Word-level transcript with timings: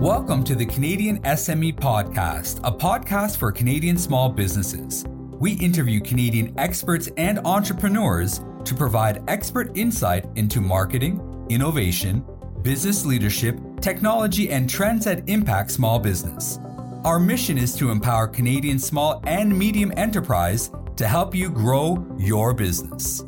Welcome 0.00 0.44
to 0.44 0.54
the 0.54 0.64
Canadian 0.64 1.20
SME 1.24 1.74
Podcast, 1.74 2.60
a 2.64 2.72
podcast 2.72 3.36
for 3.36 3.52
Canadian 3.52 3.98
small 3.98 4.30
businesses. 4.30 5.04
We 5.06 5.52
interview 5.58 6.00
Canadian 6.00 6.58
experts 6.58 7.10
and 7.18 7.38
entrepreneurs 7.40 8.40
to 8.64 8.74
provide 8.74 9.22
expert 9.28 9.76
insight 9.76 10.24
into 10.36 10.62
marketing, 10.62 11.20
innovation, 11.50 12.24
business 12.62 13.04
leadership, 13.04 13.60
technology, 13.82 14.50
and 14.50 14.70
trends 14.70 15.04
that 15.04 15.28
impact 15.28 15.70
small 15.70 15.98
business. 15.98 16.58
Our 17.04 17.18
mission 17.18 17.58
is 17.58 17.76
to 17.76 17.90
empower 17.90 18.26
Canadian 18.26 18.78
small 18.78 19.20
and 19.26 19.54
medium 19.54 19.92
enterprise 19.98 20.70
to 20.96 21.06
help 21.06 21.34
you 21.34 21.50
grow 21.50 22.06
your 22.18 22.54
business. 22.54 23.22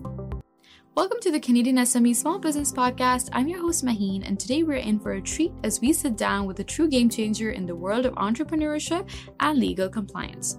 Welcome 0.94 1.20
to 1.22 1.30
the 1.30 1.40
Canadian 1.40 1.76
SME 1.76 2.14
Small 2.14 2.38
Business 2.38 2.70
Podcast. 2.70 3.30
I'm 3.32 3.48
your 3.48 3.62
host 3.62 3.82
Maheen, 3.82 4.28
and 4.28 4.38
today 4.38 4.62
we're 4.62 4.76
in 4.76 5.00
for 5.00 5.12
a 5.12 5.22
treat 5.22 5.50
as 5.64 5.80
we 5.80 5.90
sit 5.90 6.18
down 6.18 6.44
with 6.44 6.60
a 6.60 6.64
true 6.64 6.86
game 6.86 7.08
changer 7.08 7.52
in 7.52 7.64
the 7.64 7.74
world 7.74 8.04
of 8.04 8.12
entrepreneurship 8.16 9.08
and 9.40 9.58
legal 9.58 9.88
compliance. 9.88 10.58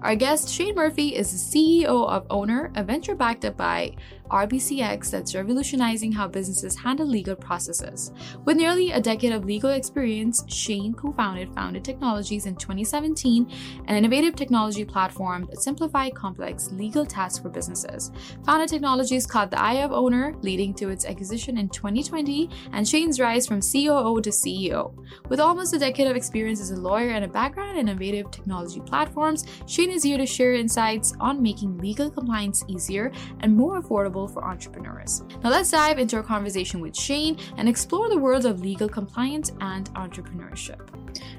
Our 0.00 0.16
guest, 0.16 0.48
Shane 0.48 0.74
Murphy, 0.74 1.14
is 1.14 1.30
the 1.30 1.84
CEO 1.84 2.08
of 2.08 2.26
Ownr, 2.28 2.74
a 2.74 2.82
venture 2.82 3.14
backed 3.14 3.44
up 3.44 3.58
by 3.58 3.94
RBCX 4.30 5.10
that's 5.10 5.34
revolutionizing 5.34 6.12
how 6.12 6.28
businesses 6.28 6.76
handle 6.76 7.06
legal 7.06 7.36
processes. 7.36 8.12
With 8.44 8.56
nearly 8.56 8.92
a 8.92 9.00
decade 9.00 9.32
of 9.32 9.44
legal 9.44 9.70
experience, 9.70 10.44
Shane 10.48 10.94
co 10.94 11.12
founded 11.12 11.54
Founded 11.54 11.84
Technologies 11.84 12.46
in 12.46 12.56
2017, 12.56 13.50
an 13.86 13.96
innovative 13.96 14.36
technology 14.36 14.84
platform 14.84 15.46
that 15.50 15.62
simplifies 15.62 16.12
complex 16.14 16.70
legal 16.72 17.06
tasks 17.06 17.38
for 17.38 17.48
businesses. 17.48 18.12
Founded 18.44 18.68
Technologies 18.68 19.26
caught 19.26 19.50
the 19.50 19.60
eye 19.60 19.84
of 19.84 19.90
Ownr, 19.90 20.42
leading 20.42 20.74
to 20.74 20.90
its 20.90 21.06
acquisition 21.06 21.58
in 21.58 21.68
2020, 21.68 22.50
and 22.72 22.86
Shane's 22.86 23.20
rise 23.20 23.46
from 23.46 23.60
COO 23.60 24.20
to 24.20 24.30
CEO. 24.30 24.94
With 25.28 25.40
almost 25.40 25.74
a 25.74 25.78
decade 25.78 26.06
of 26.06 26.16
experience 26.16 26.60
as 26.60 26.70
a 26.70 26.80
lawyer 26.80 27.10
and 27.10 27.24
a 27.24 27.28
background 27.28 27.78
in 27.78 27.88
innovative 27.88 28.30
technology 28.30 28.80
platforms, 28.80 29.44
Shane 29.66 29.90
is 29.90 30.02
here 30.02 30.18
to 30.18 30.26
share 30.26 30.54
insights 30.54 31.14
on 31.20 31.42
making 31.42 31.78
legal 31.78 32.10
compliance 32.10 32.64
easier 32.68 33.12
and 33.40 33.56
more 33.56 33.80
affordable 33.80 34.15
available 34.16 34.28
for 34.28 34.44
entrepreneurs. 34.44 35.22
Now, 35.42 35.50
let's 35.50 35.70
dive 35.70 35.98
into 35.98 36.16
our 36.16 36.22
conversation 36.22 36.80
with 36.80 36.96
Shane 36.96 37.38
and 37.56 37.68
explore 37.68 38.08
the 38.08 38.18
worlds 38.18 38.44
of 38.44 38.60
legal 38.60 38.88
compliance 38.88 39.52
and 39.60 39.92
entrepreneurship. 39.94 40.88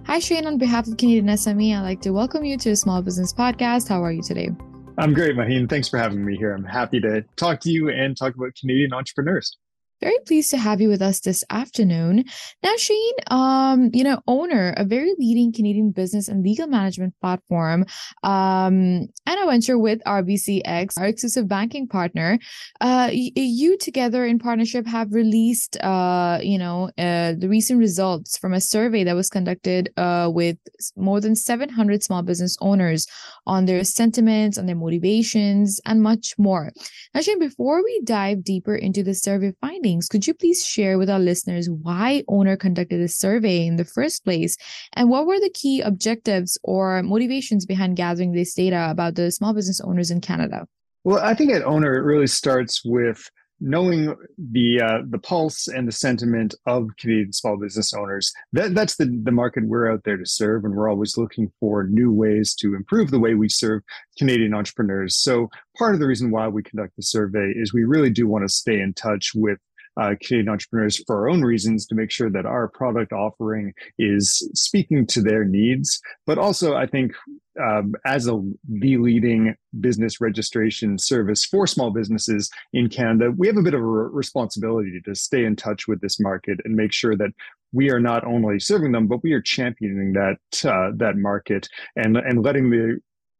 Hi, 0.05 0.19
Shane. 0.19 0.45
On 0.45 0.57
behalf 0.57 0.87
of 0.87 0.97
Canadian 0.97 1.27
SME, 1.27 1.75
I'd 1.75 1.81
like 1.81 2.01
to 2.01 2.11
welcome 2.11 2.45
you 2.45 2.57
to 2.57 2.71
a 2.71 2.75
Small 2.75 3.01
Business 3.01 3.33
Podcast. 3.33 3.87
How 3.87 4.03
are 4.03 4.11
you 4.11 4.21
today? 4.21 4.49
I'm 4.97 5.13
great, 5.13 5.35
Maheen. 5.35 5.69
Thanks 5.69 5.87
for 5.89 5.97
having 5.97 6.25
me 6.25 6.37
here. 6.37 6.53
I'm 6.53 6.63
happy 6.63 6.99
to 7.01 7.23
talk 7.35 7.59
to 7.61 7.69
you 7.69 7.89
and 7.89 8.17
talk 8.17 8.35
about 8.35 8.55
Canadian 8.59 8.93
entrepreneurs. 8.93 9.57
Very 9.99 10.17
pleased 10.27 10.51
to 10.51 10.57
have 10.57 10.79
you 10.79 10.89
with 10.89 11.01
us 11.01 11.21
this 11.21 11.43
afternoon. 11.49 12.23
Now, 12.61 12.75
Shane, 12.77 13.13
um, 13.31 13.89
you 13.93 14.03
know, 14.03 14.21
Ownr, 14.27 14.73
a 14.77 14.85
very 14.85 15.15
leading 15.17 15.51
Canadian 15.51 15.89
business 15.89 16.27
and 16.27 16.43
legal 16.43 16.67
management 16.67 17.15
platform, 17.19 17.83
um, 18.23 19.07
and 19.25 19.39
a 19.41 19.45
venture 19.47 19.79
with 19.79 19.99
RBCX, 20.05 20.99
our 20.99 21.07
exclusive 21.07 21.47
banking 21.47 21.87
partner. 21.87 22.37
Uh, 22.79 23.09
y- 23.11 23.31
you 23.35 23.75
together 23.75 24.23
in 24.23 24.37
partnership 24.37 24.85
have 24.85 25.13
released, 25.13 25.77
uh, 25.83 26.37
you 26.43 26.59
know, 26.59 26.91
uh, 26.99 27.33
the 27.35 27.47
recent 27.49 27.79
results 27.79 28.37
from 28.37 28.53
a 28.53 28.61
survey 28.61 29.03
that 29.03 29.15
was 29.15 29.29
conducted 29.31 29.89
uh, 29.97 30.29
with 30.31 30.57
more 30.95 31.19
than 31.19 31.35
700 31.35 32.03
small 32.03 32.21
business 32.21 32.55
owners 32.61 33.07
on 33.47 33.65
their 33.65 33.83
sentiments, 33.83 34.59
on 34.59 34.67
their 34.67 34.75
motivations, 34.75 35.81
and 35.87 36.03
much 36.03 36.35
more. 36.37 36.71
Now, 37.15 37.21
Shane, 37.21 37.39
before 37.39 37.83
we 37.83 37.99
dive 38.03 38.43
deeper 38.43 38.75
into 38.75 39.01
the 39.01 39.15
survey 39.15 39.53
findings 39.59 39.86
could 40.09 40.27
you 40.27 40.33
please 40.33 40.65
share 40.65 40.97
with 40.97 41.09
our 41.09 41.19
listeners 41.19 41.69
why 41.69 42.23
Ownr 42.27 42.57
conducted 42.59 42.99
this 42.99 43.17
survey 43.17 43.65
in 43.65 43.77
the 43.77 43.85
first 43.85 44.25
place 44.25 44.57
and 44.93 45.09
what 45.09 45.25
were 45.25 45.39
the 45.39 45.49
key 45.49 45.81
objectives 45.81 46.57
or 46.63 47.01
motivations 47.03 47.65
behind 47.65 47.95
gathering 47.95 48.33
this 48.33 48.53
data 48.53 48.87
about 48.89 49.15
the 49.15 49.31
small 49.31 49.53
business 49.53 49.79
owners 49.81 50.11
in 50.11 50.19
Canada? 50.19 50.67
Well, 51.03 51.23
I 51.23 51.33
think 51.33 51.53
at 51.53 51.63
Ownr, 51.63 51.95
it 51.95 52.03
really 52.03 52.27
starts 52.27 52.83
with 52.83 53.29
knowing 53.59 54.15
the 54.37 54.81
uh, 54.81 54.99
the 55.09 55.17
pulse 55.17 55.67
and 55.67 55.87
the 55.87 55.91
sentiment 55.91 56.53
of 56.65 56.89
Canadian 56.99 57.33
small 57.33 57.57
business 57.57 57.93
owners. 57.93 58.31
That, 58.53 58.75
that's 58.75 58.97
the, 58.97 59.05
the 59.23 59.31
market 59.31 59.65
we're 59.65 59.91
out 59.91 60.03
there 60.03 60.17
to 60.17 60.25
serve, 60.25 60.65
and 60.65 60.75
we're 60.75 60.89
always 60.89 61.17
looking 61.17 61.51
for 61.59 61.85
new 61.85 62.11
ways 62.11 62.53
to 62.55 62.75
improve 62.75 63.09
the 63.09 63.19
way 63.19 63.33
we 63.33 63.49
serve 63.49 63.83
Canadian 64.17 64.53
entrepreneurs. 64.53 65.15
So 65.17 65.49
part 65.77 65.93
of 65.93 65.99
the 65.99 66.07
reason 66.07 66.31
why 66.31 66.47
we 66.47 66.63
conduct 66.63 66.95
the 66.95 67.03
survey 67.03 67.53
is 67.55 67.73
we 67.73 67.83
really 67.83 68.09
do 68.09 68.27
want 68.27 68.43
to 68.43 68.53
stay 68.53 68.79
in 68.79 68.93
touch 68.93 69.31
with 69.33 69.59
uh, 69.99 70.15
Canadian 70.21 70.49
entrepreneurs 70.49 71.03
for 71.05 71.17
our 71.17 71.29
own 71.29 71.41
reasons 71.41 71.85
to 71.87 71.95
make 71.95 72.11
sure 72.11 72.29
that 72.29 72.45
our 72.45 72.67
product 72.67 73.11
offering 73.11 73.73
is 73.97 74.47
speaking 74.53 75.05
to 75.07 75.21
their 75.21 75.43
needs. 75.43 75.99
But 76.25 76.37
also, 76.37 76.75
I 76.75 76.85
think 76.85 77.13
um, 77.59 77.95
as 78.05 78.27
a 78.27 78.39
the 78.67 78.97
leading 78.97 79.55
business 79.79 80.21
registration 80.21 80.97
service 80.97 81.43
for 81.43 81.65
small 81.65 81.91
businesses 81.91 82.49
in 82.73 82.89
Canada, 82.89 83.31
we 83.35 83.47
have 83.47 83.57
a 83.57 83.63
bit 83.63 83.73
of 83.73 83.81
a 83.81 83.85
responsibility 83.85 85.01
to 85.05 85.15
stay 85.15 85.43
in 85.45 85.55
touch 85.55 85.87
with 85.87 86.01
this 86.01 86.19
market 86.19 86.59
and 86.63 86.75
make 86.75 86.93
sure 86.93 87.15
that 87.15 87.31
we 87.73 87.89
are 87.89 87.99
not 87.99 88.23
only 88.25 88.59
serving 88.59 88.91
them, 88.91 89.07
but 89.07 89.23
we 89.23 89.33
are 89.33 89.41
championing 89.41 90.13
that 90.13 90.65
uh, 90.65 90.91
that 90.95 91.17
market 91.17 91.67
and 91.95 92.17
and 92.17 92.43
letting 92.43 92.69
the 92.69 92.99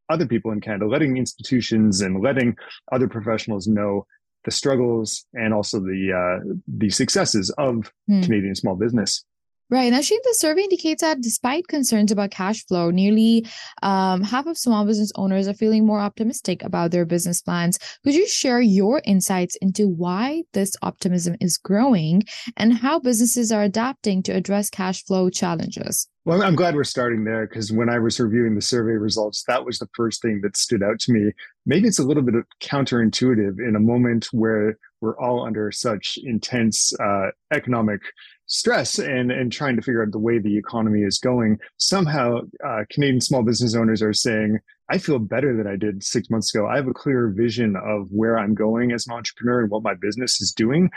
other 0.10 0.26
people 0.26 0.52
in 0.52 0.62
Canada, 0.62 0.88
letting 0.88 1.18
institutions 1.18 2.02
and 2.02 2.22
letting 2.22 2.56
other 2.92 3.08
professionals 3.08 3.68
know 3.68 4.06
the 4.48 4.52
struggles 4.52 5.26
and 5.34 5.54
also 5.54 5.78
the 5.82 6.02
uh, 6.14 6.54
the 6.70 6.90
successes 6.90 7.50
of 7.58 7.92
hmm. 8.08 8.22
Canadian 8.22 8.56
small 8.56 8.76
business. 8.76 9.26
Right. 9.70 9.92
Now, 9.92 10.00
Shane, 10.00 10.22
the 10.24 10.34
survey 10.34 10.62
indicates 10.62 11.02
that 11.02 11.20
despite 11.20 11.68
concerns 11.68 12.10
about 12.10 12.32
cash 12.32 12.66
flow, 12.66 12.90
nearly 12.90 13.46
um, 13.84 14.22
half 14.22 14.46
of 14.46 14.58
small 14.58 14.86
business 14.86 15.12
owners 15.16 15.50
are 15.50 15.54
feeling 15.54 15.86
more 15.86 16.00
optimistic 16.00 16.64
about 16.64 16.92
their 16.92 17.04
business 17.04 17.42
plans. 17.42 17.78
Could 18.06 18.16
you 18.16 18.26
share 18.26 18.62
your 18.62 19.02
insights 19.04 19.58
into 19.58 19.90
why 19.90 20.44
this 20.54 20.74
optimism 20.82 21.36
is 21.42 21.58
growing 21.58 22.24
and 22.56 22.78
how 22.78 23.00
businesses 23.00 23.52
are 23.52 23.64
adapting 23.64 24.24
to 24.24 24.32
address 24.32 24.70
cash 24.70 25.04
flow 25.04 25.30
challenges? 25.30 26.08
Well, 26.28 26.44
I'm 26.44 26.56
glad 26.56 26.76
we're 26.76 26.84
starting 26.84 27.24
there 27.24 27.48
because 27.48 27.72
when 27.72 27.88
I 27.88 28.00
was 28.00 28.20
reviewing 28.20 28.56
the 28.56 28.62
survey 28.62 28.98
results, 28.98 29.46
that 29.48 29.64
was 29.64 29.80
the 29.80 29.88
first 29.96 30.22
thing 30.22 30.42
that 30.42 30.58
stood 30.58 30.84
out 30.84 31.00
to 31.00 31.14
me. 31.14 31.32
Maybe 31.66 31.88
it's 31.88 32.00
a 32.00 32.04
little 32.04 32.22
bit 32.22 32.36
counterintuitive 32.62 33.66
in 33.66 33.78
a 33.78 33.80
moment 33.80 34.28
where 34.34 34.78
we're 35.00 35.18
all 35.18 35.46
under 35.46 35.72
such 35.72 36.20
intense 36.22 36.92
uh, 37.00 37.28
economic 37.54 38.02
stress 38.46 39.00
and 39.00 39.32
and 39.32 39.54
trying 39.54 39.78
to 39.78 39.82
figure 39.82 40.04
out 40.04 40.12
the 40.12 40.20
way 40.20 40.38
the 40.38 40.58
economy 40.58 41.04
is 41.04 41.18
going. 41.18 41.60
Somehow 41.78 42.42
uh, 42.62 42.84
canadian 42.92 43.22
small 43.22 43.44
business 43.44 43.74
owners 43.74 44.02
are 44.02 44.14
saying 44.14 44.60
i 44.90 44.98
feel 44.98 45.20
better 45.20 45.56
than 45.56 45.68
i 45.68 45.76
did 45.76 46.04
six 46.04 46.30
months 46.30 46.54
ago. 46.54 46.66
I 46.66 46.76
have 46.78 46.88
a 46.88 46.94
clearer 46.94 47.30
vision 47.30 47.76
of 47.76 48.08
where 48.10 48.40
i'm 48.40 48.54
going 48.54 48.94
as 48.94 49.06
an 49.06 49.14
entrepreneur 49.14 49.62
and 49.62 49.70
what 49.70 49.84
my 49.84 49.94
business 49.96 50.40
is 50.40 50.54
doing 50.54 50.90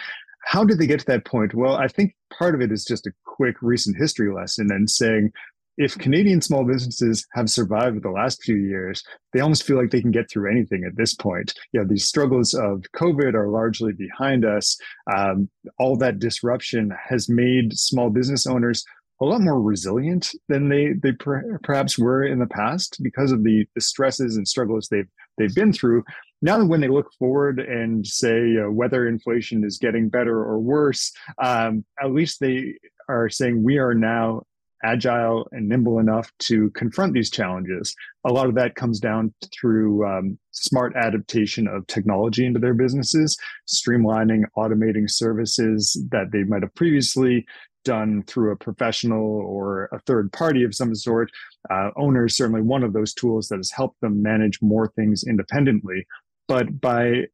how 0.45 0.65
did 0.65 0.79
they 0.79 0.87
get 0.87 1.01
to 1.01 1.07
that 1.07 1.25
point 1.25 1.55
well 1.55 1.77
i 1.77 1.89
think 1.89 2.15
part 2.37 2.55
of 2.55 2.61
it 2.61 2.73
is 2.73 2.85
just 2.85 3.07
a 3.07 3.13
quick 3.25 3.57
recent 3.63 3.97
history 3.97 4.33
lesson 4.33 4.71
and 4.71 4.89
saying 4.89 5.33
if 5.81 5.97
Canadian 5.97 6.43
small 6.43 6.63
businesses 6.65 7.27
have 7.33 7.49
survived 7.49 8.03
the 8.03 8.11
last 8.11 8.43
few 8.43 8.57
years, 8.57 9.03
they 9.33 9.41
almost 9.41 9.63
feel 9.63 9.79
like 9.79 9.91
they 9.91 10.03
can 10.03 10.11
get 10.11 10.31
through 10.31 10.51
anything 10.51 10.85
at 10.85 10.95
this 10.95 11.15
point. 11.15 11.55
You 11.73 11.81
know, 11.81 11.87
these 11.87 12.05
struggles 12.05 12.53
of 12.53 12.85
COVID 12.95 13.33
are 13.33 13.49
largely 13.49 13.95
behind 13.95 14.45
us. 14.45 14.77
Um, 15.11 15.49
all 15.79 15.97
that 15.97 16.19
disruption 16.19 16.93
has 17.09 17.31
made 17.31 17.79
small 17.79 18.11
business 18.11 18.47
owners 18.47 18.85
a 19.21 19.25
lot 19.25 19.41
more 19.41 19.61
resilient 19.61 20.33
than 20.49 20.69
they 20.69 20.95
they 21.03 21.13
per- 21.13 21.59
perhaps 21.63 21.99
were 21.99 22.25
in 22.25 22.39
the 22.39 22.47
past 22.47 22.99
because 23.03 23.33
of 23.33 23.45
the, 23.45 23.67
the 23.75 23.81
stresses 23.81 24.37
and 24.37 24.49
struggles 24.49 24.89
they've 24.89 25.09
they've 25.39 25.55
been 25.55 25.73
through. 25.73 26.05
Now, 26.43 26.65
when 26.65 26.81
they 26.81 26.89
look 26.89 27.13
forward 27.19 27.61
and 27.61 28.07
say 28.07 28.57
uh, 28.57 28.71
whether 28.71 29.07
inflation 29.07 29.63
is 29.63 29.77
getting 29.77 30.09
better 30.09 30.39
or 30.39 30.59
worse, 30.59 31.13
um, 31.43 31.85
at 32.03 32.13
least 32.13 32.41
they 32.41 32.77
are 33.09 33.29
saying 33.29 33.63
we 33.63 33.77
are 33.79 33.95
now 33.95 34.45
agile 34.83 35.47
and 35.53 35.69
nimble 35.69 35.99
enough 35.99 36.33
to 36.39 36.71
confront 36.71 37.13
these 37.13 37.31
challenges. 37.31 37.95
A 38.25 38.33
lot 38.33 38.47
of 38.47 38.55
that 38.55 38.75
comes 38.75 38.99
down 38.99 39.35
through 39.53 40.07
um, 40.07 40.39
smart 40.53 40.95
adaptation 40.97 41.69
of 41.69 41.87
technology 41.87 42.47
into 42.47 42.59
their 42.59 42.75
businesses, 42.75 43.37
streamlining, 43.69 44.45
automating 44.57 45.11
services 45.11 46.03
that 46.11 46.33
they 46.33 46.45
might 46.45 46.63
have 46.63 46.75
previously 46.75 47.47
done 47.85 48.23
through 48.25 48.53
a 48.53 48.57
professional 48.57 49.23
or 49.23 49.89
a 49.93 50.01
third 50.01 50.33
party 50.33 50.65
of 50.65 50.75
some 50.75 50.95
sort. 50.95 51.31
Uh, 51.71 51.91
Ownr 51.97 52.27
is 52.27 52.37
certainly 52.37 52.63
one 52.63 52.83
of 52.83 52.93
those 52.93 53.15
tools 53.15 53.49
that 53.49 53.57
has 53.57 53.71
helped 53.71 54.01
them 54.01 54.23
manage 54.23 54.61
more 54.63 54.89
things 54.89 55.25
independently. 55.27 56.07
But 56.49 56.81
by 56.81 57.27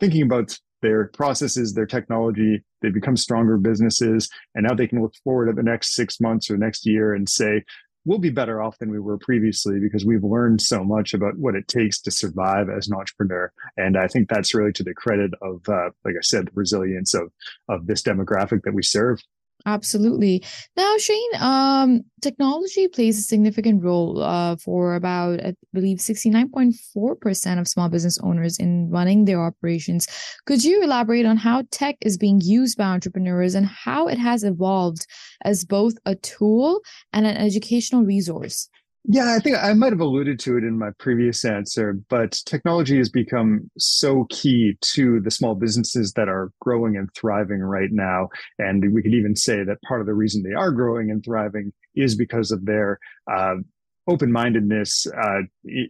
thinking 0.00 0.22
about 0.22 0.58
their 0.82 1.08
processes, 1.08 1.74
their 1.74 1.86
technology, 1.86 2.62
they 2.82 2.90
become 2.90 3.16
stronger 3.16 3.56
businesses. 3.56 4.28
And 4.54 4.66
now 4.66 4.74
they 4.74 4.86
can 4.86 5.02
look 5.02 5.14
forward 5.24 5.48
at 5.48 5.56
the 5.56 5.62
next 5.62 5.94
six 5.94 6.20
months 6.20 6.50
or 6.50 6.56
next 6.56 6.86
year 6.86 7.14
and 7.14 7.28
say, 7.28 7.64
we'll 8.04 8.18
be 8.18 8.30
better 8.30 8.62
off 8.62 8.78
than 8.78 8.90
we 8.90 8.98
were 8.98 9.18
previously 9.18 9.78
because 9.80 10.04
we've 10.04 10.24
learned 10.24 10.62
so 10.62 10.82
much 10.82 11.12
about 11.12 11.36
what 11.36 11.54
it 11.54 11.68
takes 11.68 12.00
to 12.00 12.10
survive 12.10 12.70
as 12.70 12.88
an 12.88 12.94
entrepreneur. 12.94 13.52
And 13.76 13.98
I 13.98 14.08
think 14.08 14.28
that's 14.28 14.54
really 14.54 14.72
to 14.74 14.82
the 14.82 14.94
credit 14.94 15.32
of, 15.42 15.68
uh, 15.68 15.90
like 16.04 16.14
I 16.16 16.22
said, 16.22 16.46
the 16.46 16.52
resilience 16.54 17.12
of, 17.12 17.30
of 17.68 17.86
this 17.86 18.02
demographic 18.02 18.62
that 18.62 18.72
we 18.72 18.82
serve. 18.82 19.20
Absolutely. 19.68 20.42
Now, 20.78 20.96
Shane, 20.96 21.30
um, 21.40 22.00
technology 22.22 22.88
plays 22.88 23.18
a 23.18 23.22
significant 23.22 23.84
role 23.84 24.22
uh, 24.22 24.56
for 24.56 24.94
about, 24.94 25.44
I 25.44 25.52
believe, 25.74 25.98
69.4% 25.98 27.60
of 27.60 27.68
small 27.68 27.90
business 27.90 28.18
owners 28.22 28.58
in 28.58 28.88
running 28.88 29.26
their 29.26 29.42
operations. 29.42 30.06
Could 30.46 30.64
you 30.64 30.82
elaborate 30.82 31.26
on 31.26 31.36
how 31.36 31.64
tech 31.70 31.96
is 32.00 32.16
being 32.16 32.40
used 32.42 32.78
by 32.78 32.84
entrepreneurs 32.84 33.54
and 33.54 33.66
how 33.66 34.08
it 34.08 34.16
has 34.16 34.42
evolved 34.42 35.06
as 35.44 35.66
both 35.66 35.96
a 36.06 36.14
tool 36.14 36.80
and 37.12 37.26
an 37.26 37.36
educational 37.36 38.04
resource? 38.04 38.70
Yeah, 39.04 39.34
I 39.34 39.38
think 39.38 39.56
I 39.56 39.72
might 39.72 39.92
have 39.92 40.00
alluded 40.00 40.38
to 40.40 40.58
it 40.58 40.64
in 40.64 40.76
my 40.76 40.90
previous 40.98 41.44
answer, 41.44 41.98
but 42.10 42.32
technology 42.44 42.98
has 42.98 43.08
become 43.08 43.70
so 43.78 44.26
key 44.28 44.76
to 44.92 45.20
the 45.20 45.30
small 45.30 45.54
businesses 45.54 46.12
that 46.12 46.28
are 46.28 46.50
growing 46.60 46.96
and 46.96 47.08
thriving 47.14 47.60
right 47.60 47.90
now. 47.90 48.28
And 48.58 48.92
we 48.92 49.02
could 49.02 49.14
even 49.14 49.34
say 49.34 49.64
that 49.64 49.80
part 49.82 50.00
of 50.00 50.06
the 50.06 50.14
reason 50.14 50.42
they 50.42 50.52
are 50.52 50.70
growing 50.70 51.10
and 51.10 51.24
thriving 51.24 51.72
is 51.94 52.16
because 52.16 52.50
of 52.50 52.66
their 52.66 52.98
uh, 53.32 53.54
open 54.08 54.32
mindedness 54.32 55.06
uh, 55.06 55.40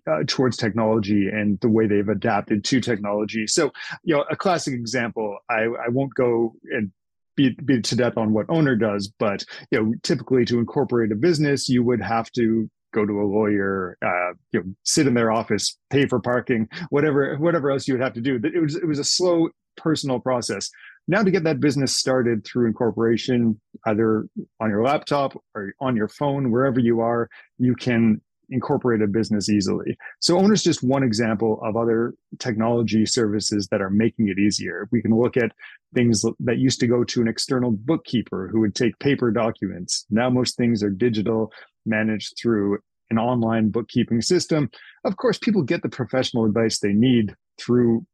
uh, 0.07 0.23
towards 0.27 0.57
technology 0.57 1.29
and 1.29 1.59
the 1.61 1.69
way 1.69 1.87
they've 1.87 2.09
adapted 2.09 2.65
to 2.65 2.81
technology. 2.81 3.47
So, 3.47 3.73
you 4.05 4.17
know, 4.17 4.25
a 4.31 4.37
classic 4.37 4.75
example, 4.75 5.39
I, 5.49 5.63
I 5.63 5.89
won't 5.89 6.15
go 6.15 6.55
and 6.71 6.93
beat, 7.37 7.65
beat 7.65 7.85
to 7.85 7.97
death 7.97 8.17
on 8.17 8.33
what 8.33 8.49
Ownr 8.49 8.79
does, 8.79 9.09
but 9.19 9.45
you 9.71 9.81
know, 9.81 9.95
typically 10.03 10.45
to 10.47 10.59
incorporate 10.59 11.13
a 11.13 11.17
business, 11.17 11.69
you 11.69 11.83
would 11.85 12.03
have 12.03 12.31
to 12.33 12.69
go 12.93 13.07
to 13.07 13.21
a 13.21 13.25
lawyer, 13.25 13.97
uh, 14.05 14.35
you 14.53 14.61
know, 14.61 14.67
sit 14.85 15.07
in 15.07 15.15
their 15.15 15.31
office, 15.31 15.79
pay 15.91 16.07
for 16.07 16.21
parking, 16.21 16.69
whatever, 16.91 17.37
whatever 17.37 17.71
else 17.71 17.87
you 17.87 17.95
would 17.95 18.03
have 18.03 18.15
to 18.15 18.21
do. 18.21 18.41
It 18.43 18.61
was 18.61 18.77
it 18.77 18.87
was 18.87 18.99
a 18.99 19.05
slow 19.05 19.49
personal 19.77 20.21
process. 20.21 20.71
Now 21.07 21.23
to 21.23 21.31
get 21.31 21.45
that 21.45 21.61
business 21.61 21.97
started 21.97 22.45
through 22.45 22.67
incorporation, 22.67 23.61
either 23.87 24.29
on 24.61 24.71
your 24.71 24.83
laptop 24.83 25.43
or 25.55 25.73
on 25.81 25.97
your 25.97 26.09
phone, 26.09 26.51
wherever 26.51 26.81
you 26.81 27.01
are, 27.01 27.31
you 27.59 27.75
can 27.75 28.21
incorporate 28.51 29.03
a 29.03 29.07
business 29.07 29.49
easily. 29.49 29.97
So 30.21 30.39
Ownr's 30.39 30.63
just 30.63 30.83
one 30.83 31.03
example 31.03 31.61
of 31.63 31.77
other 31.77 32.15
technology 32.39 33.05
services 33.05 33.69
that 33.71 33.83
are 33.83 33.91
making 33.91 34.29
it 34.29 34.39
easier. 34.39 34.89
We 34.91 35.03
can 35.03 35.15
look 35.15 35.37
at 35.37 35.53
things 35.95 36.25
that 36.41 36.59
used 36.59 36.81
to 36.81 36.87
go 36.87 37.05
to 37.05 37.21
an 37.21 37.29
external 37.29 37.71
bookkeeper 37.71 38.49
who 38.51 38.61
would 38.61 38.75
take 38.75 38.99
paper 38.99 39.31
documents. 39.31 40.07
Now 40.11 40.31
most 40.31 40.57
things 40.57 40.83
are 40.83 40.91
digital 40.91 41.53
managed 41.89 42.35
through 42.41 42.79
an 43.11 43.19
online 43.19 43.71
bookkeeping 43.71 44.21
system. 44.21 44.71
Of 45.05 45.17
course, 45.17 45.39
people 45.39 45.63
get 45.63 45.83
the 45.83 45.89
professional 45.89 46.45
advice 46.45 46.79
they 46.79 46.93
need 46.93 47.35
through 47.59 48.07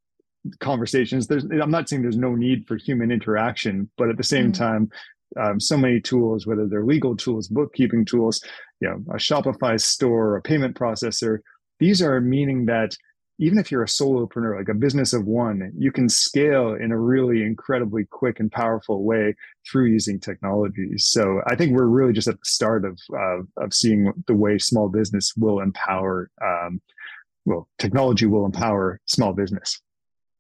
conversations. 0.61 1.27
There's, 1.27 1.45
I'm 1.45 1.71
not 1.71 1.89
saying 1.89 2.03
there's 2.03 2.17
no 2.17 2.35
need 2.35 2.67
for 2.67 2.77
human 2.77 3.11
interaction, 3.11 3.91
but 3.97 4.09
at 4.09 4.17
the 4.17 4.23
same 4.23 4.53
mm. 4.53 4.59
time, 4.59 4.91
um, 5.41 5.59
so 5.59 5.77
many 5.77 6.01
tools, 6.01 6.47
whether 6.47 6.67
they're 6.69 6.85
legal 6.85 7.17
tools, 7.17 7.49
bookkeeping 7.49 8.05
tools, 8.05 8.43
you 8.81 8.89
know, 8.89 9.03
a 9.11 9.17
Shopify 9.17 9.81
store, 9.81 10.37
a 10.37 10.43
payment 10.43 10.77
processor, 10.77 11.39
these 11.81 12.01
are 12.01 12.21
meaning 12.21 12.67
that 12.67 12.97
even 13.39 13.59
if 13.59 13.71
you're 13.71 13.83
a 13.83 13.87
solopreneur, 13.87 14.57
like 14.57 14.69
a 14.69 14.75
business 14.75 15.13
of 15.13 15.27
one, 15.27 15.73
you 15.77 15.91
can 15.91 16.09
scale 16.09 16.75
in 16.75 16.93
a 16.93 16.99
really 16.99 17.43
incredibly 17.43 18.05
quick 18.05 18.39
and 18.39 18.51
powerful 18.51 19.03
way 19.03 19.35
through 19.71 19.87
using 19.87 20.21
technology. 20.21 20.97
So 20.97 21.41
I 21.47 21.57
think 21.57 21.73
we're 21.73 21.87
really 21.87 22.13
just 22.13 22.29
at 22.29 22.39
the 22.39 22.45
start 22.45 22.85
of 22.85 22.99
uh, 23.13 23.41
of 23.57 23.75
seeing 23.75 24.13
the 24.27 24.35
way 24.35 24.59
small 24.59 24.89
business 24.89 25.33
will 25.37 25.61
empower. 25.61 26.31
Um, 26.43 26.81
well, 27.45 27.69
technology 27.79 28.27
will 28.27 28.47
empower 28.47 29.01
small 29.07 29.33
business. 29.33 29.81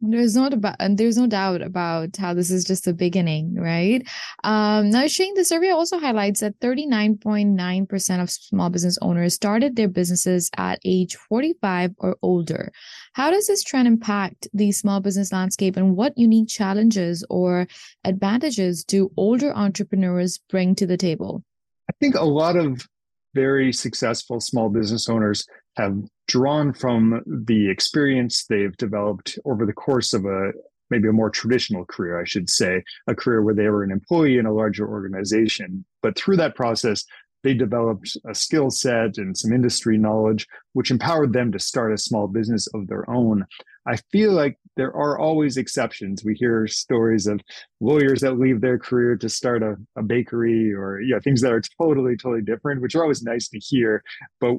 There's 0.01 0.37
no 0.37 0.47
about, 0.47 0.77
and 0.81 0.99
there's 0.99 1.17
no 1.17 1.27
doubt 1.27 1.63
about 1.63 2.17
how 2.17 2.35
this 2.35 2.51
is 2.51 2.65
just 2.65 2.85
the 2.85 2.93
beginning, 2.93 3.55
right? 3.55 4.07
Um, 4.43 4.91
now, 4.91 5.07
Shane, 5.07 5.35
the 5.35 5.45
survey 5.45 5.71
also 5.71 5.99
highlights 5.99 6.41
that 6.41 6.59
39.9% 6.61 8.23
of 8.23 8.31
small 8.31 8.71
business 8.71 8.99
owners 9.01 9.35
started 9.35 9.77
their 9.77 9.89
businesses 9.89 10.51
at 10.57 10.79
age 10.85 11.17
45 11.17 11.93
or 11.99 12.17
older. 12.23 12.71
How 13.15 13.31
does 13.31 13.47
this 13.47 13.63
trend 13.63 13.89
impact 13.89 14.49
the 14.53 14.73
small 14.73 15.01
business 15.01 15.33
landscape, 15.33 15.77
and 15.77 15.97
what 15.97 16.19
unique 16.19 16.49
challenges 16.49 17.25
or 17.31 17.67
advantages 18.05 18.85
do 18.85 19.11
older 19.17 19.55
entrepreneurs 19.55 20.39
bring 20.51 20.75
to 20.75 20.87
the 20.87 20.97
table? 20.99 21.43
I 21.89 21.93
think 22.01 22.15
a 22.15 22.25
lot 22.25 22.57
of 22.57 22.87
very 23.35 23.73
successful 23.73 24.41
small 24.41 24.69
business 24.69 25.09
owners 25.09 25.47
have 25.77 25.97
drawn 26.29 26.73
from 26.73 27.23
the 27.27 27.69
experience 27.69 28.47
they've 28.47 28.77
developed 28.77 29.39
over 29.45 29.67
the 29.67 29.73
course 29.73 30.13
of 30.13 30.25
a 30.25 30.53
maybe 30.91 31.09
a 31.09 31.13
more 31.13 31.31
traditional 31.31 31.85
career, 31.87 32.21
I 32.21 32.25
should 32.25 32.49
say, 32.49 32.83
a 33.07 33.15
career 33.15 33.43
where 33.43 33.55
they 33.55 33.69
were 33.69 33.83
an 33.83 33.91
employee 33.91 34.39
in 34.39 34.47
a 34.47 34.53
larger 34.53 34.87
organization. 34.87 35.85
But 36.03 36.17
through 36.17 36.37
that 36.37 36.55
process, 36.55 37.05
they 37.43 37.55
developed 37.55 38.17
a 38.29 38.35
skill 38.35 38.71
set 38.71 39.19
and 39.19 39.37
some 39.37 39.53
industry 39.53 39.99
knowledge, 39.99 40.47
which 40.73 40.91
empowered 40.91 41.33
them 41.33 41.53
to 41.53 41.59
start 41.59 41.93
a 41.93 41.99
small 41.99 42.29
business 42.29 42.67
of 42.75 42.87
their 42.87 43.09
own. 43.09 43.45
I 43.87 43.97
feel 44.13 44.33
like 44.33 44.59
there 44.77 44.95
are 44.95 45.19
always 45.19 45.57
exceptions. 45.57 46.25
We 46.25 46.35
hear 46.35 46.67
stories 46.67 47.27
of 47.27 47.41
lawyers 47.81 48.21
that 48.21 48.39
leave 48.39 48.61
their 48.61 48.79
career 48.79 49.17
to 49.17 49.29
start 49.29 49.63
a, 49.63 49.77
a 49.97 50.03
bakery 50.03 50.73
or 50.73 51.01
know, 51.01 51.21
things 51.21 51.41
that 51.43 51.53
are 51.53 51.63
totally, 51.81 52.17
totally 52.17 52.43
different, 52.43 52.83
which 52.83 52.95
are 52.95 53.03
always 53.03 53.23
nice 53.23 53.49
to 53.49 53.59
hear. 53.59 54.03
But 54.41 54.57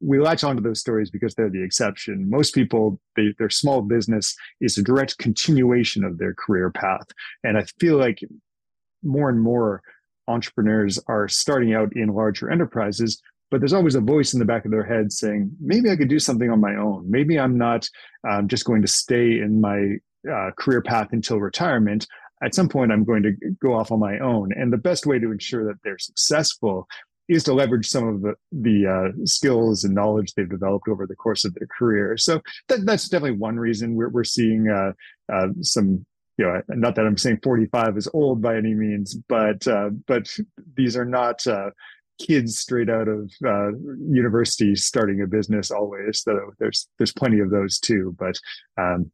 we 0.00 0.18
latch 0.18 0.44
onto 0.44 0.62
those 0.62 0.80
stories 0.80 1.10
because 1.10 1.34
they're 1.34 1.50
the 1.50 1.62
exception. 1.62 2.28
Most 2.28 2.54
people, 2.54 3.00
they, 3.16 3.34
their 3.38 3.50
small 3.50 3.82
business 3.82 4.34
is 4.60 4.78
a 4.78 4.82
direct 4.82 5.18
continuation 5.18 6.04
of 6.04 6.18
their 6.18 6.34
career 6.34 6.70
path. 6.70 7.06
And 7.42 7.58
I 7.58 7.64
feel 7.78 7.98
like 7.98 8.20
more 9.02 9.28
and 9.28 9.40
more 9.40 9.82
entrepreneurs 10.26 10.98
are 11.06 11.28
starting 11.28 11.74
out 11.74 11.94
in 11.94 12.08
larger 12.08 12.50
enterprises, 12.50 13.20
but 13.50 13.60
there's 13.60 13.72
always 13.72 13.94
a 13.94 14.00
voice 14.00 14.32
in 14.32 14.38
the 14.38 14.44
back 14.44 14.64
of 14.64 14.70
their 14.70 14.84
head 14.84 15.12
saying, 15.12 15.50
maybe 15.60 15.90
I 15.90 15.96
could 15.96 16.08
do 16.08 16.18
something 16.18 16.50
on 16.50 16.60
my 16.60 16.74
own. 16.76 17.10
Maybe 17.10 17.38
I'm 17.38 17.56
not 17.56 17.88
um, 18.28 18.48
just 18.48 18.64
going 18.64 18.82
to 18.82 18.88
stay 18.88 19.38
in 19.38 19.60
my 19.60 19.96
uh, 20.30 20.50
career 20.58 20.82
path 20.82 21.08
until 21.12 21.38
retirement. 21.38 22.06
At 22.42 22.54
some 22.54 22.68
point, 22.68 22.92
I'm 22.92 23.04
going 23.04 23.22
to 23.22 23.32
go 23.62 23.74
off 23.74 23.92
on 23.92 24.00
my 24.00 24.18
own. 24.18 24.52
And 24.52 24.72
the 24.72 24.78
best 24.78 25.06
way 25.06 25.18
to 25.18 25.30
ensure 25.30 25.64
that 25.66 25.76
they're 25.82 25.98
successful 25.98 26.88
is 27.28 27.44
to 27.44 27.54
leverage 27.54 27.88
some 27.88 28.06
of 28.06 28.20
the 28.20 28.34
the 28.52 28.86
uh, 28.86 29.24
skills 29.24 29.84
and 29.84 29.94
knowledge 29.94 30.34
they've 30.34 30.48
developed 30.48 30.88
over 30.88 31.06
the 31.06 31.16
course 31.16 31.44
of 31.44 31.54
their 31.54 31.68
career. 31.78 32.16
So 32.16 32.42
that, 32.68 32.84
that's 32.84 33.08
definitely 33.08 33.38
one 33.38 33.56
reason 33.56 33.94
we're 33.94 34.10
we're 34.10 34.24
seeing 34.24 34.68
uh, 34.68 34.92
uh, 35.32 35.48
some. 35.62 36.04
You 36.36 36.46
know, 36.46 36.62
not 36.70 36.96
that 36.96 37.06
I'm 37.06 37.16
saying 37.16 37.38
45 37.44 37.96
is 37.96 38.08
old 38.12 38.42
by 38.42 38.56
any 38.56 38.74
means, 38.74 39.14
but 39.14 39.68
uh, 39.68 39.90
but 40.08 40.28
these 40.76 40.96
are 40.96 41.04
not 41.04 41.46
uh, 41.46 41.70
kids 42.18 42.58
straight 42.58 42.90
out 42.90 43.08
of 43.08 43.30
uh, 43.44 43.72
university 44.08 44.74
starting 44.74 45.22
a 45.22 45.26
business. 45.26 45.70
Always, 45.70 46.22
though, 46.24 46.52
there's 46.58 46.88
there's 46.98 47.12
plenty 47.12 47.40
of 47.40 47.50
those 47.50 47.78
too. 47.78 48.14
But 48.18 48.38
um, 48.78 49.10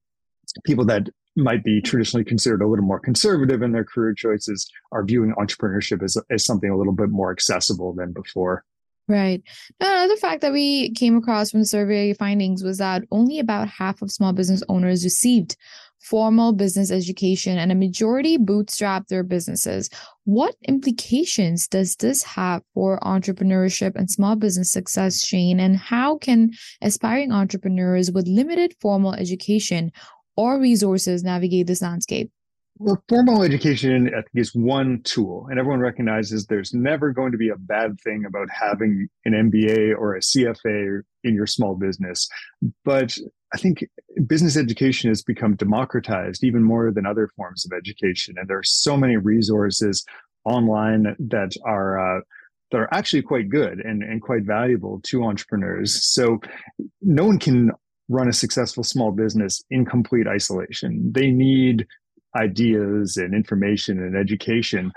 people 0.64 0.84
that 0.86 1.08
might 1.36 1.64
be 1.64 1.80
traditionally 1.80 2.24
considered 2.24 2.62
a 2.62 2.66
little 2.66 2.84
more 2.84 3.00
conservative 3.00 3.62
in 3.62 3.72
their 3.72 3.84
career 3.84 4.14
choices 4.14 4.68
are 4.92 5.04
viewing 5.04 5.32
entrepreneurship 5.38 6.02
as, 6.02 6.16
as 6.30 6.44
something 6.44 6.70
a 6.70 6.76
little 6.76 6.92
bit 6.92 7.08
more 7.08 7.30
accessible 7.30 7.92
than 7.94 8.12
before. 8.12 8.64
Right. 9.08 9.42
Another 9.80 10.16
fact 10.16 10.40
that 10.42 10.52
we 10.52 10.92
came 10.92 11.16
across 11.16 11.50
from 11.50 11.64
survey 11.64 12.14
findings 12.14 12.62
was 12.62 12.78
that 12.78 13.02
only 13.10 13.40
about 13.40 13.68
half 13.68 14.02
of 14.02 14.12
small 14.12 14.32
business 14.32 14.62
owners 14.68 15.02
received 15.02 15.56
formal 16.00 16.52
business 16.52 16.90
education 16.90 17.58
and 17.58 17.70
a 17.70 17.74
majority 17.74 18.36
bootstrap 18.36 19.06
their 19.08 19.22
businesses. 19.22 19.90
What 20.24 20.54
implications 20.66 21.68
does 21.68 21.96
this 21.96 22.22
have 22.22 22.62
for 22.74 22.98
entrepreneurship 23.00 23.94
and 23.94 24.10
small 24.10 24.36
business 24.36 24.72
success, 24.72 25.24
Shane? 25.24 25.60
And 25.60 25.76
how 25.76 26.18
can 26.18 26.50
aspiring 26.80 27.32
entrepreneurs 27.32 28.10
with 28.10 28.26
limited 28.26 28.74
formal 28.80 29.14
education 29.14 29.92
or 30.36 30.58
resources 30.58 31.22
navigate 31.22 31.66
this 31.66 31.82
landscape? 31.82 32.30
Well, 32.82 33.04
formal 33.10 33.42
education, 33.42 34.08
I 34.08 34.22
think, 34.22 34.30
is 34.36 34.54
one 34.54 35.02
tool, 35.02 35.48
and 35.50 35.58
everyone 35.58 35.80
recognizes 35.80 36.46
there's 36.46 36.72
never 36.72 37.12
going 37.12 37.30
to 37.30 37.36
be 37.36 37.50
a 37.50 37.56
bad 37.56 38.00
thing 38.00 38.24
about 38.24 38.48
having 38.48 39.06
an 39.26 39.34
MBA 39.34 39.94
or 39.98 40.16
a 40.16 40.20
CFA 40.20 41.02
in 41.22 41.34
your 41.34 41.46
small 41.46 41.74
business. 41.74 42.26
But 42.86 43.18
I 43.52 43.58
think 43.58 43.84
business 44.26 44.56
education 44.56 45.10
has 45.10 45.22
become 45.22 45.56
democratized 45.56 46.44
even 46.44 46.62
more 46.62 46.92
than 46.92 47.06
other 47.06 47.28
forms 47.36 47.64
of 47.64 47.72
education, 47.76 48.36
and 48.38 48.48
there 48.48 48.58
are 48.58 48.62
so 48.62 48.96
many 48.96 49.16
resources 49.16 50.04
online 50.44 51.16
that 51.18 51.52
are. 51.64 52.18
Uh, 52.18 52.20
that 52.70 52.78
are 52.78 52.94
actually 52.94 53.22
quite 53.22 53.48
good 53.48 53.80
and, 53.80 54.04
and 54.04 54.22
quite 54.22 54.44
valuable 54.44 55.00
to 55.02 55.24
entrepreneurs. 55.24 56.04
So 56.04 56.38
no 57.02 57.24
one 57.24 57.40
can 57.40 57.72
run 58.08 58.28
a 58.28 58.32
successful 58.32 58.84
small 58.84 59.12
business 59.12 59.62
in 59.70 59.84
complete 59.84 60.26
isolation. 60.26 61.10
They 61.12 61.30
need 61.30 61.86
ideas 62.36 63.16
and 63.16 63.34
information 63.34 63.98
and 63.98 64.16
education, 64.16 64.92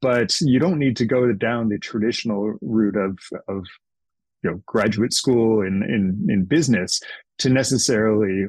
but 0.00 0.40
you 0.40 0.58
don't 0.58 0.78
need 0.78 0.96
to 0.96 1.04
go 1.04 1.32
down 1.32 1.68
the 1.68 1.78
traditional 1.78 2.56
route 2.60 2.96
of 2.96 3.18
of 3.48 3.66
you 4.42 4.50
know 4.50 4.62
graduate 4.66 5.12
school 5.12 5.62
in 5.62 5.82
in 5.82 6.26
in 6.30 6.44
business 6.44 7.00
to 7.38 7.48
necessarily 7.48 8.46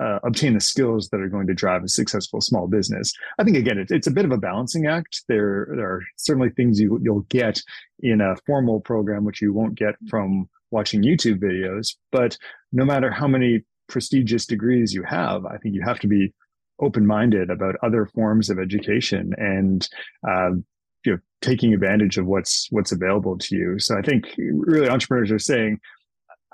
uh, 0.00 0.18
obtain 0.24 0.54
the 0.54 0.60
skills 0.60 1.08
that 1.10 1.20
are 1.20 1.28
going 1.28 1.46
to 1.46 1.54
drive 1.54 1.84
a 1.84 1.88
successful 1.88 2.40
small 2.40 2.66
business. 2.66 3.12
I 3.38 3.44
think 3.44 3.56
again, 3.56 3.78
it, 3.78 3.90
it's 3.90 4.06
a 4.06 4.12
bit 4.12 4.24
of 4.24 4.32
a 4.32 4.38
balancing 4.38 4.86
act. 4.86 5.22
There, 5.28 5.68
there 5.76 5.88
are 5.88 6.02
certainly 6.16 6.50
things 6.50 6.80
you, 6.80 6.98
you'll 7.02 7.26
get 7.28 7.60
in 8.00 8.20
a 8.20 8.36
formal 8.46 8.80
program 8.80 9.24
which 9.24 9.40
you 9.40 9.52
won't 9.52 9.76
get 9.76 9.94
from 10.08 10.48
watching 10.70 11.02
YouTube 11.02 11.38
videos. 11.38 11.94
But 12.10 12.36
no 12.72 12.84
matter 12.84 13.10
how 13.10 13.28
many 13.28 13.62
prestigious 13.88 14.46
degrees 14.46 14.92
you 14.92 15.04
have, 15.04 15.46
I 15.46 15.58
think 15.58 15.74
you 15.74 15.82
have 15.82 16.00
to 16.00 16.08
be 16.08 16.32
open-minded 16.80 17.50
about 17.50 17.76
other 17.82 18.06
forms 18.06 18.50
of 18.50 18.58
education 18.58 19.32
and 19.38 19.88
um, 20.28 20.64
you 21.04 21.12
know 21.12 21.18
taking 21.40 21.72
advantage 21.72 22.18
of 22.18 22.26
what's 22.26 22.66
what's 22.70 22.90
available 22.90 23.38
to 23.38 23.56
you. 23.56 23.78
So 23.78 23.96
I 23.96 24.02
think 24.02 24.24
really 24.36 24.88
entrepreneurs 24.88 25.30
are 25.30 25.38
saying 25.38 25.78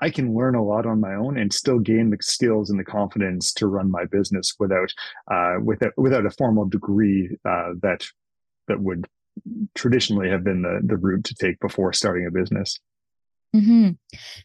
I 0.01 0.09
can 0.09 0.35
learn 0.35 0.55
a 0.55 0.63
lot 0.63 0.85
on 0.85 0.99
my 0.99 1.13
own 1.13 1.37
and 1.37 1.53
still 1.53 1.79
gain 1.79 2.09
the 2.09 2.17
skills 2.21 2.69
and 2.69 2.79
the 2.79 2.83
confidence 2.83 3.53
to 3.53 3.67
run 3.67 3.89
my 3.89 4.05
business 4.05 4.55
without 4.59 4.91
uh, 5.31 5.55
without 5.63 5.93
without 5.97 6.25
a 6.25 6.31
formal 6.31 6.65
degree 6.65 7.37
uh, 7.45 7.73
that 7.81 8.05
that 8.67 8.81
would 8.81 9.05
traditionally 9.75 10.29
have 10.29 10.43
been 10.43 10.63
the 10.63 10.81
the 10.83 10.97
route 10.97 11.23
to 11.25 11.35
take 11.35 11.59
before 11.59 11.93
starting 11.93 12.25
a 12.25 12.31
business. 12.31 12.79
Mm-hmm. 13.55 13.89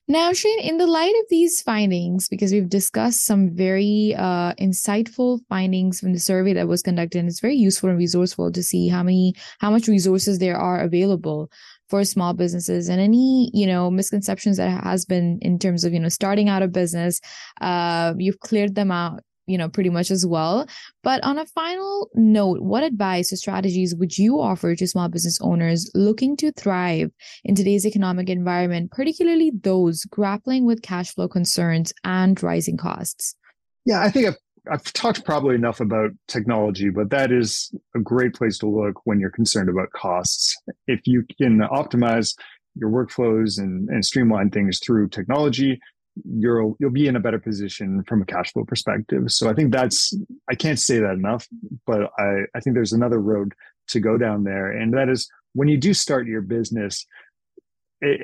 Now, 0.08 0.32
Shane, 0.32 0.58
in 0.58 0.78
the 0.78 0.86
light 0.86 1.14
of 1.20 1.26
these 1.30 1.62
findings, 1.62 2.28
because 2.28 2.50
we've 2.50 2.68
discussed 2.68 3.24
some 3.24 3.54
very 3.54 4.16
uh, 4.18 4.52
insightful 4.54 5.38
findings 5.48 6.00
from 6.00 6.12
the 6.12 6.18
survey 6.18 6.54
that 6.54 6.66
was 6.66 6.82
conducted, 6.82 7.20
and 7.20 7.28
it's 7.28 7.38
very 7.38 7.54
useful 7.54 7.88
and 7.88 7.98
resourceful 7.98 8.50
to 8.50 8.62
see 8.64 8.88
how 8.88 9.04
many, 9.04 9.34
how 9.60 9.70
much 9.70 9.86
resources 9.86 10.40
there 10.40 10.56
are 10.56 10.80
available 10.80 11.50
for 11.88 12.04
small 12.04 12.32
businesses 12.32 12.88
and 12.88 13.00
any 13.00 13.50
you 13.54 13.66
know 13.66 13.90
misconceptions 13.90 14.56
that 14.56 14.82
has 14.82 15.04
been 15.04 15.38
in 15.42 15.58
terms 15.58 15.84
of 15.84 15.92
you 15.92 16.00
know 16.00 16.08
starting 16.08 16.48
out 16.48 16.62
a 16.62 16.68
business 16.68 17.20
uh, 17.60 18.14
you've 18.18 18.40
cleared 18.40 18.74
them 18.74 18.90
out 18.90 19.20
you 19.46 19.56
know 19.56 19.68
pretty 19.68 19.90
much 19.90 20.10
as 20.10 20.26
well. 20.26 20.66
But 21.02 21.22
on 21.22 21.38
a 21.38 21.46
final 21.46 22.10
note 22.14 22.60
what 22.60 22.82
advice 22.82 23.32
or 23.32 23.36
strategies 23.36 23.94
would 23.94 24.18
you 24.18 24.40
offer 24.40 24.74
to 24.74 24.86
small 24.86 25.08
business 25.08 25.38
owners 25.40 25.90
looking 25.94 26.36
to 26.38 26.52
thrive 26.52 27.10
in 27.44 27.54
today's 27.54 27.86
economic 27.86 28.28
environment 28.28 28.90
particularly 28.90 29.52
those 29.62 30.04
grappling 30.04 30.64
with 30.64 30.82
cash 30.82 31.14
flow 31.14 31.28
concerns 31.28 31.92
and 32.04 32.42
rising 32.42 32.76
costs? 32.76 33.36
Yeah 33.84 34.00
i 34.00 34.10
think 34.10 34.36
I've 34.70 34.92
talked 34.92 35.24
probably 35.24 35.54
enough 35.54 35.80
about 35.80 36.10
technology 36.28 36.90
but 36.90 37.10
that 37.10 37.32
is 37.32 37.72
a 37.94 38.00
great 38.00 38.34
place 38.34 38.58
to 38.58 38.66
look 38.66 39.00
when 39.04 39.20
you're 39.20 39.30
concerned 39.30 39.68
about 39.68 39.90
costs 39.92 40.56
if 40.86 41.00
you 41.04 41.24
can 41.38 41.58
optimize 41.60 42.34
your 42.74 42.90
workflows 42.90 43.58
and, 43.58 43.88
and 43.88 44.04
streamline 44.04 44.50
things 44.50 44.80
through 44.80 45.08
technology 45.08 45.80
you'll 46.24 46.76
you'll 46.78 46.90
be 46.90 47.08
in 47.08 47.16
a 47.16 47.20
better 47.20 47.38
position 47.38 48.02
from 48.04 48.22
a 48.22 48.24
cash 48.24 48.52
flow 48.52 48.64
perspective. 48.64 49.30
So 49.30 49.48
I 49.48 49.54
think 49.54 49.72
that's 49.72 50.16
I 50.50 50.54
can't 50.54 50.78
say 50.78 50.98
that 50.98 51.12
enough, 51.12 51.46
but 51.86 52.10
I, 52.18 52.44
I 52.54 52.60
think 52.60 52.74
there's 52.74 52.92
another 52.92 53.20
road 53.20 53.52
to 53.88 54.00
go 54.00 54.16
down 54.16 54.44
there. 54.44 54.70
And 54.70 54.94
that 54.94 55.08
is 55.08 55.28
when 55.54 55.68
you 55.68 55.76
do 55.76 55.94
start 55.94 56.26
your 56.26 56.42
business, 56.42 57.06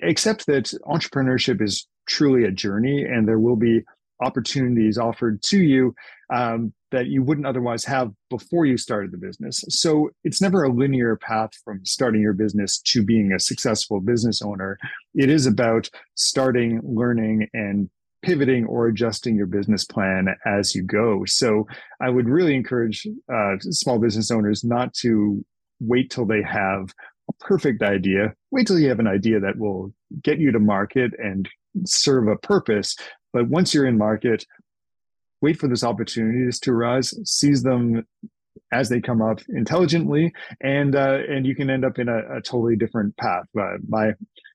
accept 0.03 0.47
that 0.47 0.73
entrepreneurship 0.87 1.63
is 1.63 1.87
truly 2.07 2.45
a 2.45 2.51
journey 2.51 3.05
and 3.05 3.29
there 3.29 3.39
will 3.39 3.57
be 3.57 3.83
opportunities 4.23 4.99
offered 4.99 5.43
to 5.43 5.59
you 5.59 5.95
um, 6.33 6.73
that 6.91 7.07
you 7.07 7.23
wouldn't 7.23 7.47
otherwise 7.47 7.85
have 7.85 8.13
before 8.31 8.67
you 8.67 8.77
started 8.77 9.11
the 9.11 9.19
business. 9.19 9.63
So 9.69 10.11
it's 10.25 10.41
never 10.41 10.63
a 10.63 10.73
linear 10.73 11.17
path 11.17 11.51
from 11.65 11.85
starting 11.85 12.21
your 12.21 12.33
business 12.33 12.79
to 12.87 13.03
being 13.03 13.33
a 13.33 13.41
successful 13.41 14.01
business 14.01 14.43
owner. 14.43 14.79
It 15.15 15.31
is 15.31 15.47
about 15.47 15.91
starting, 16.15 16.81
learning, 16.85 17.49
and 17.53 17.91
pivoting 18.23 18.65
or 18.67 18.87
adjusting 18.87 19.35
your 19.37 19.47
business 19.47 19.85
plan 19.85 20.29
as 20.47 20.75
you 20.75 20.83
go. 20.83 21.25
So 21.27 21.67
I 22.01 22.09
would 22.09 22.29
really 22.29 22.55
encourage 22.55 23.07
uh, 23.33 23.57
small 23.59 23.99
business 23.99 24.31
owners 24.31 24.63
not 24.63 24.95
to 24.95 25.45
wait 25.81 26.11
till 26.11 26.27
they 26.27 26.43
have 26.43 26.95
a 27.29 27.33
perfect 27.41 27.83
idea. 27.83 28.35
Wait 28.51 28.67
till 28.67 28.79
you 28.79 28.89
have 28.89 29.01
an 29.01 29.07
idea 29.09 29.41
that 29.41 29.59
will 29.59 29.93
get 30.23 30.39
you 30.39 30.53
to 30.53 30.61
market 30.61 31.13
and 31.19 31.49
serve 31.85 32.29
a 32.29 32.37
purpose. 32.37 32.97
But 33.33 33.49
once 33.49 33.73
you're 33.73 33.87
in 33.87 33.99
market, 33.99 34.45
wait 35.41 35.59
for 35.59 35.69
those 35.69 35.85
opportunities 35.85 36.61
to 36.61 36.73
arise, 36.73 37.15
seize 37.25 37.63
them 37.63 38.07
as 38.73 38.89
they 38.89 39.01
come 39.01 39.21
up 39.21 39.41
intelligently, 39.49 40.33
and 40.61 40.97
uh, 40.97 41.19
and 41.29 41.47
you 41.47 41.55
can 41.55 41.71
end 41.71 41.85
up 41.85 41.99
in 41.99 42.09
a, 42.09 42.37
a 42.37 42.41
totally 42.41 42.77
different 42.77 43.17
path. 43.17 43.45
Uh, 43.59 43.77
my 43.89 44.13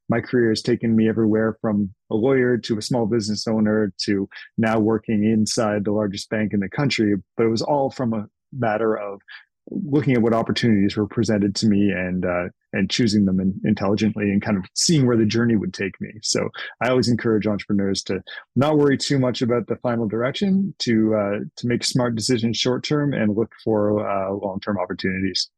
my 0.09 0.21
career 0.21 0.49
has 0.49 0.61
taken 0.61 0.95
me 0.95 1.09
everywhere 1.09 1.57
from 1.61 1.93
a 2.11 2.15
lawyer 2.15 2.57
to 2.57 2.77
a 2.77 2.81
small 2.81 3.05
business 3.05 3.47
owner 3.47 3.93
to 4.05 4.27
now 4.57 4.79
working 4.79 5.23
inside 5.25 5.83
the 5.83 5.91
largest 5.91 6.29
bank 6.29 6.53
in 6.53 6.59
the 6.59 6.69
country. 6.69 7.15
But 7.35 7.45
it 7.45 7.49
was 7.49 7.61
all 7.61 7.91
from 7.91 8.13
a 8.13 8.27
matter 8.53 8.97
of 8.97 9.21
looking 9.69 10.13
at 10.13 10.21
what 10.21 10.33
opportunities 10.33 10.95
were 10.95 11.07
presented 11.07 11.55
to 11.55 11.67
me 11.67 11.91
and 11.91 12.25
uh, 12.25 12.45
and 12.73 12.89
choosing 12.89 13.25
them 13.25 13.39
in, 13.39 13.59
intelligently 13.63 14.25
and 14.25 14.41
kind 14.41 14.57
of 14.57 14.65
seeing 14.73 15.07
where 15.07 15.17
the 15.17 15.25
journey 15.25 15.55
would 15.55 15.73
take 15.73 15.99
me. 16.01 16.09
So 16.21 16.49
I 16.81 16.89
always 16.89 17.07
encourage 17.07 17.47
entrepreneurs 17.47 18.03
to 18.03 18.21
not 18.55 18.77
worry 18.77 18.97
too 18.97 19.19
much 19.19 19.41
about 19.41 19.67
the 19.67 19.77
final 19.77 20.07
direction, 20.07 20.73
to 20.79 21.15
uh, 21.15 21.39
to 21.55 21.67
make 21.67 21.83
smart 21.83 22.15
decisions 22.15 22.57
short 22.57 22.83
term 22.83 23.13
and 23.13 23.35
look 23.35 23.51
for 23.63 24.07
uh, 24.07 24.31
long 24.33 24.59
term 24.59 24.77
opportunities. 24.77 25.49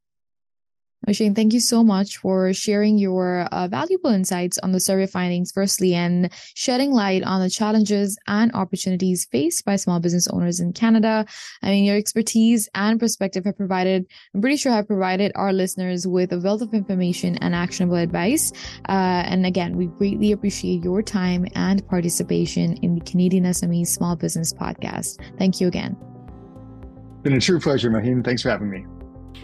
Shane, 1.12 1.34
thank 1.34 1.54
you 1.54 1.60
so 1.60 1.84
much 1.84 2.18
for 2.18 2.54
sharing 2.54 2.98
your 2.98 3.48
uh, 3.52 3.68
valuable 3.68 4.12
insights 4.12 4.58
on 4.60 4.74
the 4.74 4.80
survey 4.80 5.08
findings, 5.08 5.52
firstly, 5.52 5.96
and 5.96 6.32
shedding 6.54 6.92
light 6.92 7.24
on 7.24 7.42
the 7.42 7.50
challenges 7.50 8.18
and 8.28 8.52
opportunities 8.54 9.26
faced 9.26 9.66
by 9.66 9.76
small 9.76 10.00
business 10.00 10.28
owners 10.28 10.60
in 10.60 10.74
Canada. 10.74 11.26
I 11.64 11.70
mean, 11.70 11.86
your 11.86 11.96
expertise 11.96 12.70
and 12.76 13.00
perspective 13.00 13.46
have 13.46 13.58
provided, 13.58 14.06
I'm 14.36 14.42
pretty 14.42 14.58
sure, 14.58 14.72
have 14.72 14.88
provided 14.88 15.32
our 15.36 15.52
listeners 15.52 16.06
with 16.06 16.32
a 16.32 16.40
wealth 16.40 16.62
of 16.62 16.74
information 16.74 17.38
and 17.38 17.56
actionable 17.56 17.98
advice. 17.98 18.52
Uh, 18.88 19.24
and 19.26 19.46
again, 19.46 19.78
we 19.78 19.88
greatly 19.88 20.32
appreciate 20.32 20.84
your 20.84 21.02
time 21.02 21.48
and 21.56 21.88
participation 21.88 22.74
in 22.84 22.94
the 22.94 23.02
Canadian 23.02 23.46
SME 23.46 23.88
Small 23.88 24.16
Business 24.16 24.54
Podcast. 24.54 25.18
Thank 25.40 25.60
you 25.60 25.68
again. 25.68 25.98
It's 26.00 27.24
Been 27.24 27.34
a 27.34 27.40
true 27.40 27.60
pleasure, 27.60 27.90
Maheen. 27.90 28.24
Thanks 28.24 28.44
for 28.44 28.50
having 28.50 28.70
me. 28.70 28.86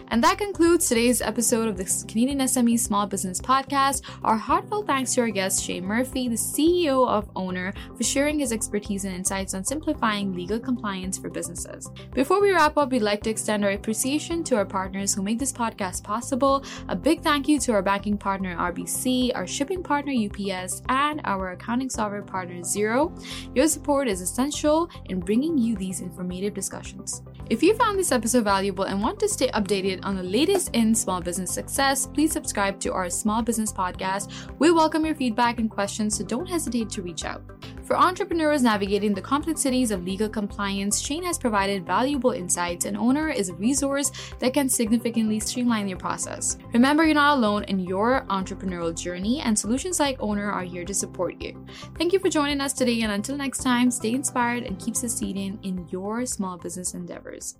And 0.08 0.22
that 0.22 0.38
concludes 0.38 0.88
today's 0.88 1.20
episode 1.20 1.66
of 1.66 1.76
the 1.76 2.04
Canadian 2.06 2.38
SME 2.38 2.78
Small 2.78 3.06
Business 3.06 3.40
Podcast. 3.40 4.02
Our 4.22 4.36
heartfelt 4.36 4.86
thanks 4.86 5.12
to 5.14 5.22
our 5.22 5.30
guest, 5.30 5.64
Shane 5.64 5.84
Murphy, 5.84 6.28
the 6.28 6.36
CEO 6.36 7.08
of 7.08 7.28
Ownr, 7.34 7.74
for 7.96 8.04
sharing 8.04 8.38
his 8.38 8.52
expertise 8.52 9.04
and 9.04 9.14
insights 9.14 9.52
on 9.52 9.64
simplifying 9.64 10.32
legal 10.32 10.60
compliance 10.60 11.18
for 11.18 11.28
businesses. 11.28 11.90
Before 12.14 12.40
we 12.40 12.52
wrap 12.52 12.76
up, 12.76 12.92
we'd 12.92 13.02
like 13.02 13.22
to 13.24 13.30
extend 13.30 13.64
our 13.64 13.72
appreciation 13.72 14.44
to 14.44 14.56
our 14.56 14.64
partners 14.64 15.12
who 15.12 15.22
make 15.22 15.40
this 15.40 15.52
podcast 15.52 16.04
possible. 16.04 16.64
A 16.88 16.94
big 16.94 17.22
thank 17.22 17.48
you 17.48 17.58
to 17.60 17.72
our 17.72 17.82
banking 17.82 18.16
partner, 18.16 18.56
RBC, 18.56 19.32
our 19.34 19.46
shipping 19.46 19.82
partner, 19.82 20.12
UPS, 20.12 20.82
and 20.88 21.20
our 21.24 21.50
accounting 21.50 21.90
software 21.90 22.22
partner, 22.22 22.60
Xero. 22.60 23.12
Your 23.56 23.66
support 23.66 24.06
is 24.06 24.20
essential 24.20 24.88
in 25.06 25.18
bringing 25.18 25.58
you 25.58 25.74
these 25.74 26.00
informative 26.00 26.54
discussions. 26.54 27.22
If 27.48 27.62
you 27.62 27.76
found 27.76 27.98
this 27.98 28.10
episode 28.10 28.44
valuable 28.44 28.84
and 28.84 29.00
want 29.00 29.20
to 29.20 29.28
stay 29.28 29.48
updated, 29.48 29.95
updated 29.96 30.06
on 30.06 30.16
the 30.16 30.22
latest 30.22 30.70
in 30.74 30.94
small 30.94 31.20
business 31.20 31.52
success, 31.52 32.06
please 32.06 32.32
subscribe 32.32 32.78
to 32.80 32.92
our 32.92 33.10
small 33.10 33.42
business 33.42 33.72
podcast. 33.72 34.30
We 34.58 34.70
welcome 34.70 35.04
your 35.04 35.14
feedback 35.14 35.58
and 35.58 35.70
questions, 35.70 36.16
so 36.16 36.24
don't 36.24 36.48
hesitate 36.48 36.90
to 36.90 37.02
reach 37.02 37.24
out. 37.24 37.42
For 37.84 37.96
entrepreneurs 37.96 38.62
navigating 38.62 39.14
the 39.14 39.22
complexities 39.22 39.90
of 39.90 40.04
legal 40.04 40.28
compliance, 40.28 41.00
Shane 41.00 41.22
has 41.24 41.38
provided 41.38 41.86
valuable 41.86 42.32
insights, 42.32 42.84
and 42.84 42.96
Ownr 42.96 43.34
is 43.34 43.48
a 43.48 43.54
resource 43.54 44.10
that 44.40 44.54
can 44.54 44.68
significantly 44.68 45.40
streamline 45.40 45.88
your 45.88 45.98
process. 45.98 46.58
Remember, 46.72 47.04
you're 47.04 47.14
not 47.14 47.38
alone 47.38 47.64
in 47.64 47.78
your 47.78 48.24
entrepreneurial 48.28 48.94
journey, 48.96 49.40
and 49.40 49.56
solutions 49.56 50.00
like 50.00 50.18
Ownr 50.18 50.52
are 50.52 50.64
here 50.64 50.84
to 50.84 50.94
support 50.94 51.40
you. 51.40 51.64
Thank 51.96 52.12
you 52.12 52.18
for 52.18 52.28
joining 52.28 52.60
us 52.60 52.72
today, 52.72 53.02
and 53.02 53.12
until 53.12 53.36
next 53.36 53.62
time, 53.62 53.90
stay 53.90 54.12
inspired 54.12 54.64
and 54.64 54.78
keep 54.78 54.96
succeeding 54.96 55.58
in 55.62 55.86
your 55.90 56.26
small 56.26 56.58
business 56.58 56.94
endeavors. 56.94 57.56